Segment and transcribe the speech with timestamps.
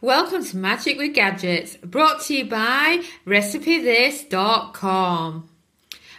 [0.00, 5.48] Welcome to Magic with Gadgets, brought to you by RecipeThis.com.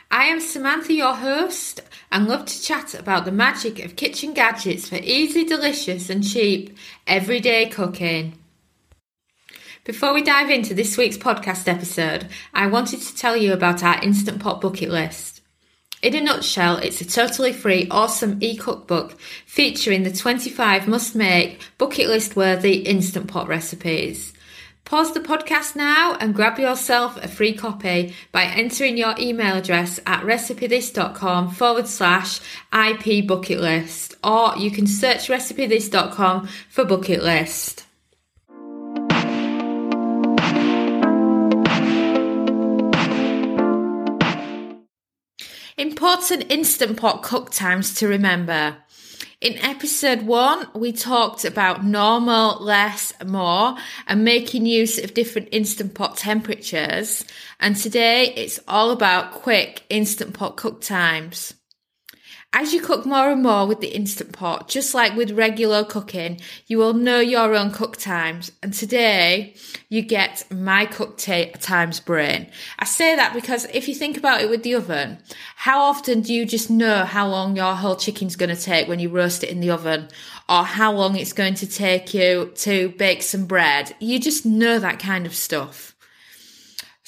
[0.10, 1.82] I am Samantha, your host,
[2.12, 6.76] and love to chat about the magic of kitchen gadgets for easy, delicious, and cheap
[7.06, 8.40] everyday cooking.
[9.84, 14.04] Before we dive into this week's podcast episode, I wanted to tell you about our
[14.04, 15.39] Instant Pot bucket list.
[16.02, 22.38] In a nutshell, it's a totally free, awesome e-cookbook featuring the 25 must-make, bucket list
[22.38, 24.32] worthy Instant Pot recipes.
[24.86, 30.00] Pause the podcast now and grab yourself a free copy by entering your email address
[30.06, 32.40] at recipethis.com forward slash
[32.74, 37.86] IP bucket list, or you can search recipethis.com for bucket list.
[45.80, 48.76] Important Instant Pot cook times to remember.
[49.40, 55.94] In episode one, we talked about normal, less, more, and making use of different Instant
[55.94, 57.24] Pot temperatures.
[57.62, 61.54] And today it's all about quick Instant Pot cook times.
[62.52, 66.42] As you cook more and more with the Instant Pot, just like with regular cooking,
[66.66, 68.52] you will know your own cook times.
[68.64, 69.54] And today
[69.88, 72.50] you get my cook t- times brain.
[72.80, 75.20] I say that because if you think about it with the oven,
[75.58, 78.98] how often do you just know how long your whole chicken's going to take when
[78.98, 80.08] you roast it in the oven?
[80.50, 83.96] Or how long it's going to take you to bake some bread?
[84.00, 85.96] You just know that kind of stuff.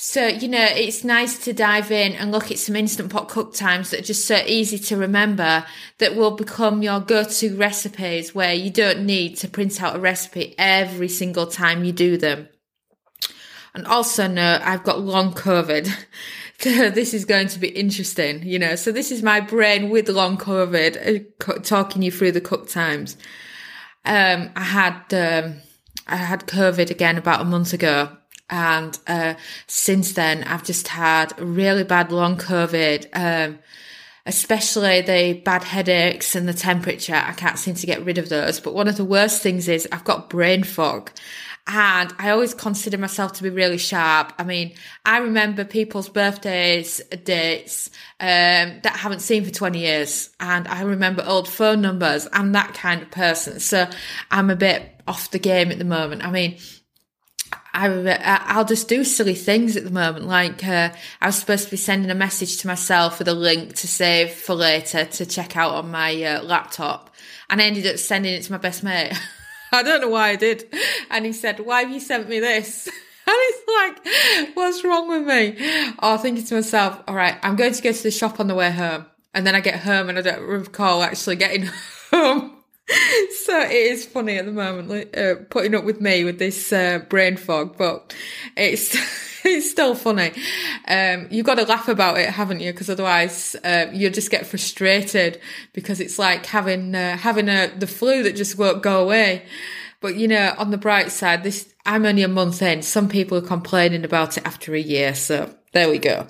[0.04, 3.54] So, you know, it's nice to dive in and look at some instant pot cook
[3.54, 5.64] times that are just so easy to remember
[6.00, 10.56] that will become your go-to recipes where you don't need to print out a recipe
[10.58, 12.50] every single time you do them.
[13.76, 15.88] And also know I've got long COVID.
[16.62, 18.74] this is going to be interesting, you know.
[18.74, 23.18] So this is my brain with long COVID uh, talking you through the cook times.
[24.04, 25.58] Um, I had, um,
[26.08, 28.18] I had COVID again about a month ago
[28.52, 29.36] and uh,
[29.66, 33.60] since then, I've just had really bad long COVID, um,
[34.26, 37.16] especially the bad headaches and the temperature.
[37.16, 38.60] I can't seem to get rid of those.
[38.60, 41.12] But one of the worst things is I've got brain fog.
[41.68, 44.34] And I always consider myself to be really sharp.
[44.38, 44.74] I mean,
[45.06, 50.32] I remember people's birthdays, dates, um, that I haven't seen for 20 years.
[50.42, 52.28] And I remember old phone numbers.
[52.34, 53.62] I'm that kind of person.
[53.62, 53.88] So
[54.30, 56.26] I'm a bit off the game at the moment.
[56.26, 56.58] I mean,
[57.74, 60.28] I, I'll just do silly things at the moment.
[60.28, 63.76] Like, uh, I was supposed to be sending a message to myself with a link
[63.76, 67.16] to save for later to check out on my uh, laptop.
[67.50, 69.14] And I ended up sending it to my best mate.
[69.72, 70.66] I don't know why I did.
[71.10, 72.90] And he said, why have you sent me this?
[73.24, 75.94] And it's like, what's wrong with me?
[76.00, 78.56] Or thinking to myself, all right, I'm going to go to the shop on the
[78.56, 79.06] way home.
[79.34, 81.70] And then I get home and I don't recall actually getting
[82.12, 82.61] home.
[83.46, 86.74] so it is funny at the moment, like, uh, putting up with me with this
[86.74, 88.14] uh, brain fog, but
[88.58, 88.96] it's
[89.46, 90.32] it's still funny.
[90.88, 92.72] Um, you've got to laugh about it, haven't you?
[92.72, 95.40] Because otherwise, uh, you'll just get frustrated
[95.74, 99.46] because it's like having uh, having a the flu that just won't go away.
[100.00, 102.82] But you know, on the bright side, this I'm only a month in.
[102.82, 106.28] Some people are complaining about it after a year, so there we go.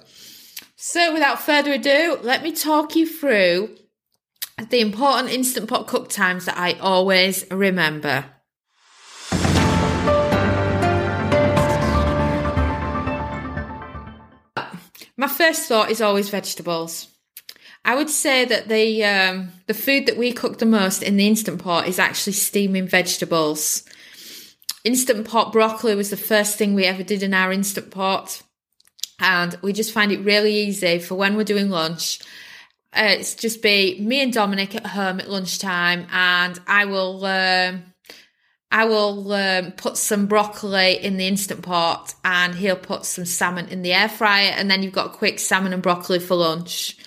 [0.75, 3.75] So, without further ado, let me talk you through
[4.69, 8.25] the important Instant Pot cook times that I always remember.
[15.17, 17.07] My first thought is always vegetables.
[17.83, 21.27] I would say that the um, the food that we cook the most in the
[21.27, 23.83] instant pot is actually steaming vegetables.
[24.83, 28.41] Instant pot broccoli was the first thing we ever did in our instant pot,
[29.19, 32.19] and we just find it really easy for when we're doing lunch
[32.93, 37.83] uh, it's just be me and Dominic at home at lunchtime, and I will um,
[38.69, 43.69] I will um, put some broccoli in the instant pot, and he'll put some salmon
[43.69, 46.97] in the air fryer, and then you've got quick salmon and broccoli for lunch.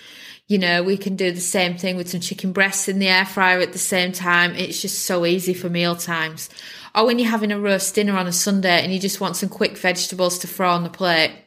[0.47, 3.27] You know, we can do the same thing with some chicken breasts in the air
[3.27, 4.55] fryer at the same time.
[4.55, 6.51] It's just so easy for meal times.
[6.95, 9.49] Or when you're having a roast dinner on a Sunday and you just want some
[9.49, 11.44] quick vegetables to throw on the plate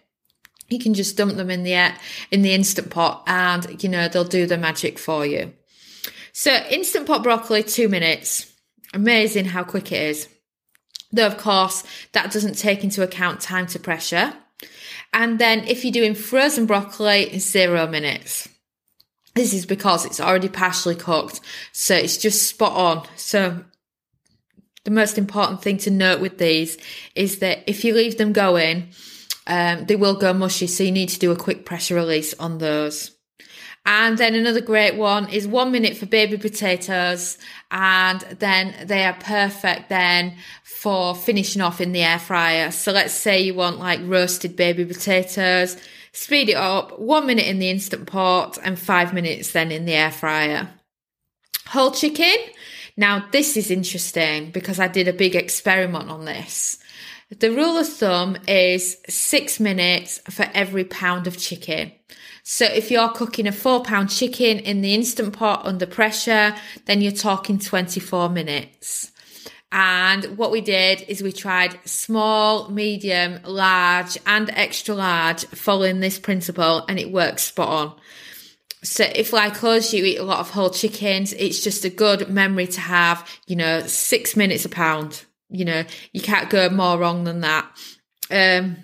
[0.70, 1.94] you can just dump them in the
[2.32, 5.54] in the instant pot and you know they'll do the magic for you.
[6.34, 8.52] So instant pot broccoli two minutes.
[8.94, 10.28] Amazing how quick it is.
[11.12, 14.34] Though of course that doesn't take into account time to pressure.
[15.14, 18.48] And then if you're doing frozen broccoli zero minutes.
[19.36, 21.42] This is because it's already partially cooked
[21.72, 23.08] so it's just spot on.
[23.16, 23.64] So
[24.84, 26.78] the most important thing to note with these
[27.14, 28.90] is that if you leave them going
[29.48, 32.60] um, they will go mushy, so you need to do a quick pressure release on
[32.60, 33.18] those.
[33.88, 37.38] And then another great one is one minute for baby potatoes.
[37.72, 42.72] And then they are perfect then for finishing off in the air fryer.
[42.72, 45.78] So let's say you want like roasted baby potatoes,
[46.12, 49.94] speed it up, one minute in the instant pot and five minutes then in the
[49.94, 50.68] air fryer.
[51.68, 52.36] Whole chicken.
[52.98, 56.78] Now this is interesting because I did a big experiment on this.
[57.30, 61.92] The rule of thumb is six minutes for every pound of chicken.
[62.44, 67.02] So if you're cooking a four pound chicken in the instant pot under pressure, then
[67.02, 69.12] you're talking 24 minutes.
[69.74, 76.20] And what we did is we tried small, medium, large, and extra large following this
[76.20, 78.00] principle, and it works spot on.
[78.84, 82.30] So if like us, you eat a lot of whole chickens, it's just a good
[82.30, 85.26] memory to have, you know, six minutes a pound.
[85.50, 87.66] You know, you can't go more wrong than that.
[88.30, 88.78] Um,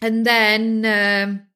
[0.00, 1.48] and then, um,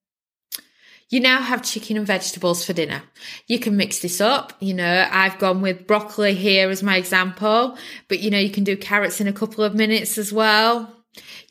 [1.13, 3.03] you now have chicken and vegetables for dinner.
[3.47, 4.55] You can mix this up.
[4.61, 7.77] You know, I've gone with broccoli here as my example,
[8.09, 10.91] but you know, you can do carrots in a couple of minutes as well.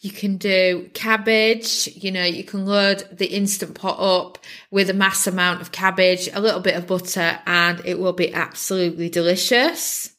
[0.01, 4.39] You can do cabbage, you know, you can load the instant pot up
[4.71, 8.33] with a mass amount of cabbage, a little bit of butter, and it will be
[8.33, 10.11] absolutely delicious.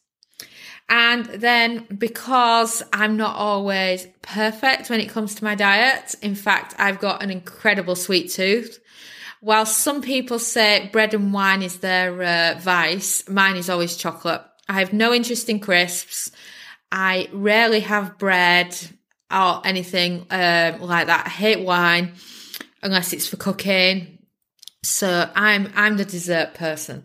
[0.89, 6.75] And then because I'm not always perfect when it comes to my diet, in fact,
[6.77, 8.79] I've got an incredible sweet tooth.
[9.39, 14.41] While some people say bread and wine is their uh, vice, mine is always chocolate.
[14.69, 16.31] I have no interest in crisps.
[16.91, 18.77] I rarely have bread
[19.31, 21.23] or anything um, like that.
[21.25, 22.13] I hate wine
[22.81, 24.19] unless it's for cooking.
[24.83, 27.03] So I'm I'm the dessert person.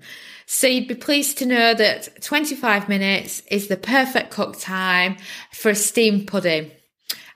[0.50, 5.18] So you'd be pleased to know that 25 minutes is the perfect cook time
[5.52, 6.70] for a steamed pudding.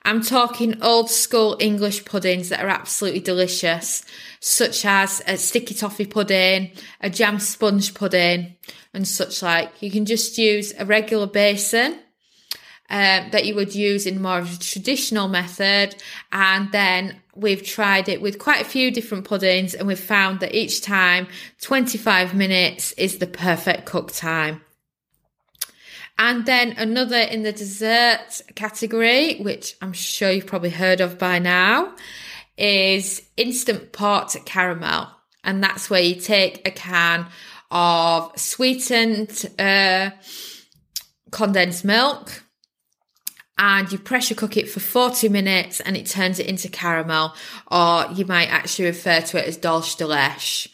[0.01, 4.03] I'm talking old school English puddings that are absolutely delicious,
[4.39, 6.71] such as a sticky toffee pudding,
[7.01, 8.55] a jam sponge pudding,
[8.95, 9.69] and such like.
[9.79, 11.99] You can just use a regular basin
[12.93, 15.95] um, that you would use in more of a traditional method.
[16.31, 20.53] And then we've tried it with quite a few different puddings and we've found that
[20.53, 21.27] each time
[21.61, 24.61] 25 minutes is the perfect cook time.
[26.19, 31.39] And then another in the dessert category, which I'm sure you've probably heard of by
[31.39, 31.95] now,
[32.59, 35.09] is Instant Pot Caramel.
[35.43, 37.25] And that's where you take a can
[37.71, 40.11] of sweetened uh,
[41.31, 42.42] condensed milk
[43.57, 47.33] and you pressure cook it for 40 minutes and it turns it into caramel,
[47.71, 50.69] or you might actually refer to it as dulce de leche.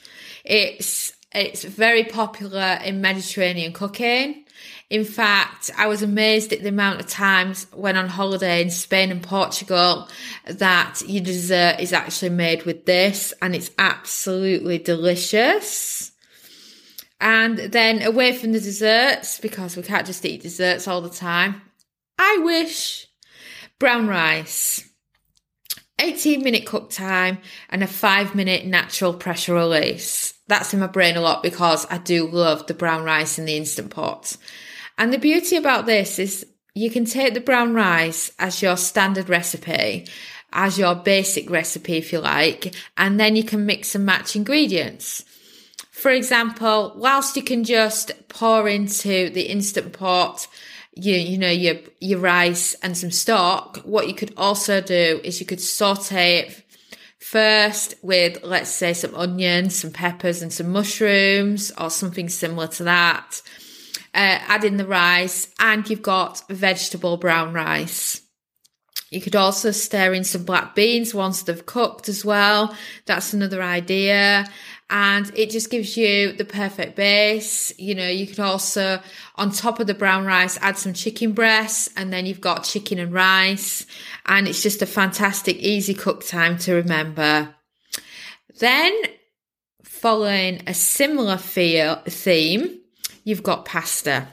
[0.46, 4.46] It's, it's very popular in Mediterranean cooking.
[4.90, 9.12] In fact, I was amazed at the amount of times when on holiday in Spain
[9.12, 10.08] and Portugal
[10.46, 16.12] that your dessert is actually made with this and it's absolutely delicious.
[17.22, 21.62] And then away from the desserts, because we can't just eat desserts all the time,
[22.22, 23.08] I wish
[23.80, 24.86] brown rice.
[26.00, 27.40] 18 minute cook time
[27.70, 30.34] and a five minute natural pressure release.
[30.48, 33.56] That's in my brain a lot because I do love the brown rice in the
[33.56, 34.36] instant pot.
[34.98, 36.46] And the beauty about this is
[36.76, 40.06] you can take the brown rice as your standard recipe,
[40.52, 45.24] as your basic recipe, if you like, and then you can mix and match ingredients.
[45.92, 50.48] For example, whilst you can just pour into the instant pot,
[51.04, 55.40] you, you know, your, your rice and some stock, what you could also do is
[55.40, 56.64] you could saute it
[57.20, 62.84] first with, let's say, some onions, some peppers and some mushrooms or something similar to
[62.84, 63.42] that
[64.14, 68.22] uh, add in the rice, and you've got vegetable brown rice.
[69.10, 72.76] You could also stir in some black beans once they've cooked as well.
[73.06, 74.48] That's another idea.
[74.92, 77.72] And it just gives you the perfect base.
[77.78, 79.00] You know, you could also,
[79.36, 83.00] on top of the brown rice, add some chicken breasts and then you've got chicken
[83.00, 83.86] and rice.
[84.26, 87.54] And it's just a fantastic, easy cook time to remember.
[88.60, 89.00] Then,
[89.84, 92.80] following a similar feel, theme,
[93.24, 94.28] you've got pasta.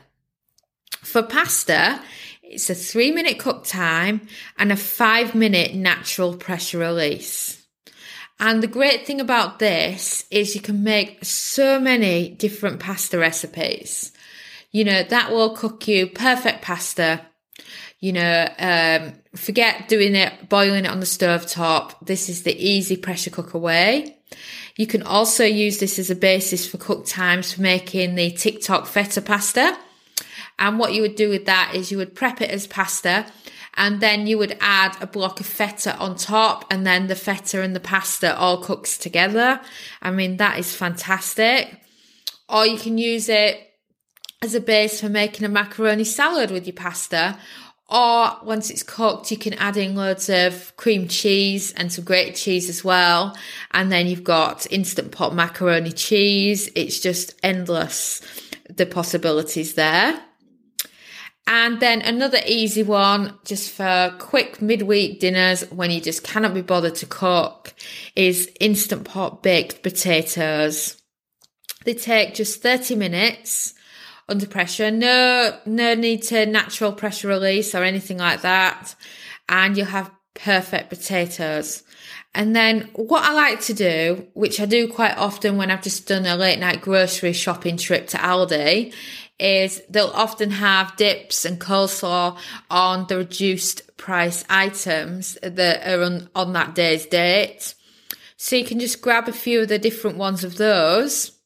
[1.02, 2.00] For pasta,
[2.48, 4.20] it's a three minute cook time
[4.58, 7.66] and a five minute natural pressure release.
[8.38, 14.12] And the great thing about this is you can make so many different pasta recipes.
[14.72, 17.22] You know, that will cook you perfect pasta.
[17.98, 22.04] You know, um, forget doing it, boiling it on the stove top.
[22.04, 24.18] This is the easy pressure cooker way.
[24.76, 28.86] You can also use this as a basis for cook times for making the TikTok
[28.86, 29.78] feta pasta.
[30.58, 33.26] And what you would do with that is you would prep it as pasta
[33.76, 37.60] And then you would add a block of feta on top and then the feta
[37.60, 39.60] and the pasta all cooks together.
[40.00, 41.78] I mean, that is fantastic.
[42.48, 43.60] Or you can use it
[44.40, 47.38] as a base for making a macaroni salad with your pasta.
[47.88, 52.34] Or once it's cooked, you can add in loads of cream cheese and some grated
[52.34, 53.36] cheese as well.
[53.72, 56.70] And then you've got instant pot macaroni cheese.
[56.74, 58.22] It's just endless,
[58.74, 60.20] the possibilities there.
[61.46, 66.62] And then another easy one, just for quick midweek dinners when you just cannot be
[66.62, 67.72] bothered to cook,
[68.16, 71.00] is instant pot baked potatoes.
[71.84, 73.74] They take just 30 minutes
[74.28, 74.90] under pressure.
[74.90, 78.96] No, no need to natural pressure release or anything like that.
[79.48, 81.84] And you'll have perfect potatoes.
[82.34, 86.06] And then what I like to do, which I do quite often when I've just
[86.06, 88.92] done a late night grocery shopping trip to Aldi,
[89.38, 92.38] is they'll often have dips and coleslaw
[92.70, 97.74] on the reduced price items that are on, on that day's date.
[98.36, 101.36] So you can just grab a few of the different ones of those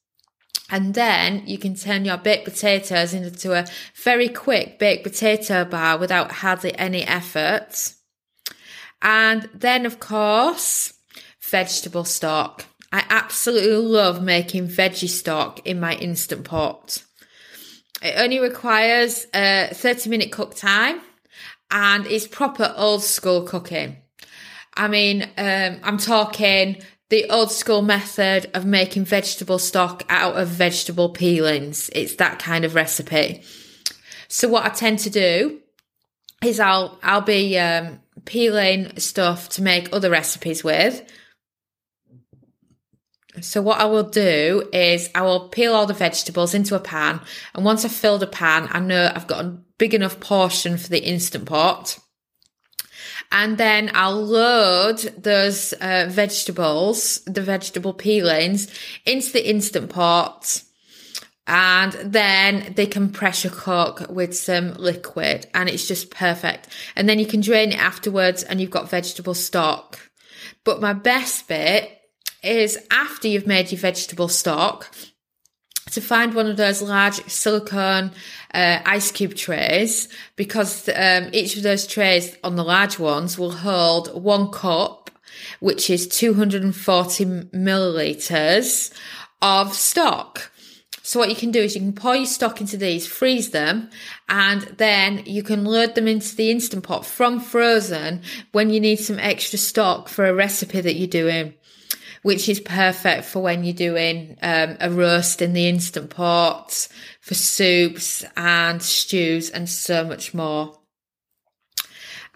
[0.71, 5.99] and then you can turn your baked potatoes into a very quick baked potato bar
[5.99, 7.95] without hardly any effort.
[9.03, 10.95] And then, of course,
[11.41, 12.67] vegetable stock.
[12.93, 17.03] I absolutely love making veggie stock in my instant pot.
[18.03, 21.01] It only requires a 30 minute cook time
[21.71, 23.97] and it's proper old school cooking.
[24.75, 30.49] I mean, um, I'm talking the old school method of making vegetable stock out of
[30.49, 31.91] vegetable peelings.
[31.93, 33.43] It's that kind of recipe.
[34.29, 35.61] So what I tend to do
[36.43, 41.03] is I'll I'll be um, peeling stuff to make other recipes with.
[43.41, 47.21] So what I will do is I will peel all the vegetables into a pan,
[47.55, 50.89] and once I've filled a pan, I know I've got a big enough portion for
[50.89, 51.99] the instant pot
[53.33, 58.69] and then I'll load those uh, vegetables, the vegetable peelings,
[59.07, 60.63] into the instant pot.
[61.47, 66.69] And then they can pressure cook with some liquid and it's just perfect.
[66.97, 69.99] And then you can drain it afterwards and you've got vegetable stock.
[70.65, 72.00] But my best bit
[72.43, 74.91] is after you've made your vegetable stock,
[75.91, 78.13] to find one of those large silicone
[78.55, 83.51] uh, ice cube trays because um, each of those trays on the large ones will
[83.51, 85.11] hold one cup,
[85.59, 88.93] which is 240 milliliters
[89.43, 90.51] of stock.
[91.03, 93.91] So what you can do is you can pour your stock into these, freeze them,
[94.29, 98.97] and then you can load them into the Instant Pot from frozen when you need
[98.97, 101.55] some extra stock for a recipe that you're doing
[102.23, 106.89] which is perfect for when you're doing um, a roast in the instant pot,
[107.21, 110.79] for soups and stews and so much more.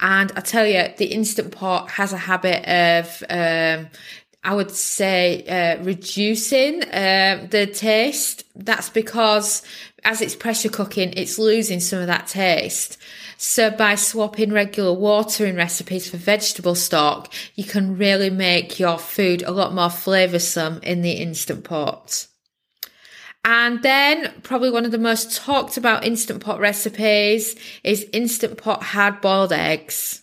[0.00, 3.88] And I tell you, the instant pot has a habit of, um,
[4.42, 8.44] I would say, uh, reducing uh, the taste.
[8.56, 9.62] That's because
[10.04, 12.98] as it's pressure cooking, it's losing some of that taste.
[13.36, 18.98] So by swapping regular water in recipes for vegetable stock, you can really make your
[18.98, 22.26] food a lot more flavoursome in the Instant Pot.
[23.44, 28.82] And then probably one of the most talked about Instant Pot recipes is Instant Pot
[28.82, 30.22] hard boiled eggs.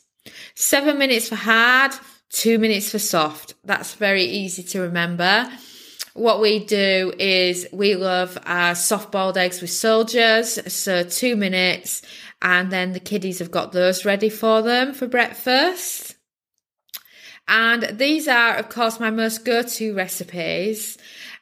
[0.55, 1.91] Seven minutes for hard,
[2.29, 3.53] two minutes for soft.
[3.63, 5.51] That's very easy to remember.
[6.13, 10.59] What we do is we love our soft boiled eggs with soldiers.
[10.73, 12.01] So two minutes
[12.41, 16.15] and then the kiddies have got those ready for them for breakfast.
[17.47, 20.97] And these are, of course, my most go to recipes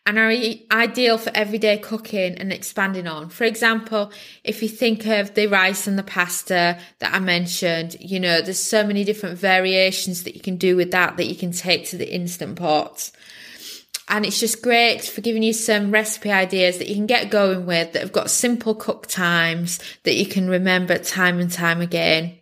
[0.06, 0.34] and are
[0.72, 3.30] ideal for everyday cooking and expanding on.
[3.30, 4.12] For example,
[4.44, 8.60] if you think of the rice and the pasta that I mentioned, you know, there's
[8.60, 11.98] so many different variations that you can do with that that you can take to
[11.98, 13.12] the instant pot.
[14.10, 17.68] And it's just great for giving you some recipe ideas that you can get going
[17.68, 22.40] with that have got simple cook times that you can remember time and time again.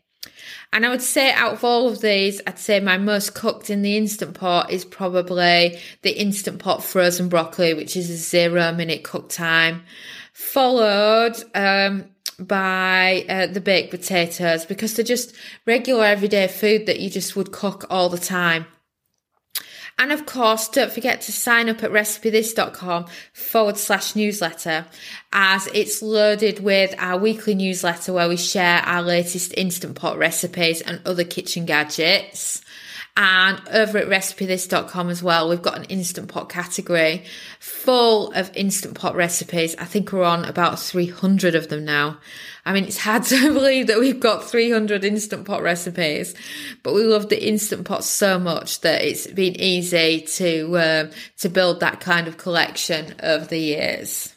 [0.71, 3.81] And I would say out of all of these, I'd say my most cooked in
[3.81, 9.03] the Instant Pot is probably the Instant Pot frozen broccoli, which is a zero minute
[9.03, 9.83] cook time,
[10.33, 12.05] followed um,
[12.39, 17.51] by uh, the baked potatoes because they're just regular everyday food that you just would
[17.51, 18.65] cook all the time.
[19.99, 24.85] And of course, don't forget to sign up at recipethis.com forward slash newsletter
[25.33, 30.81] as it's loaded with our weekly newsletter where we share our latest Instant Pot recipes
[30.81, 32.61] and other kitchen gadgets.
[33.19, 37.25] And over at recipethis.com as well, we've got an Instant Pot category
[37.59, 39.75] full of Instant Pot recipes.
[39.79, 42.19] I think we're on about 300 of them now.
[42.63, 46.35] I mean, it's hard to believe that we've got 300 Instant Pot recipes,
[46.83, 51.09] but we love the Instant Pot so much that it's been easy to, um,
[51.39, 54.36] to build that kind of collection over the years.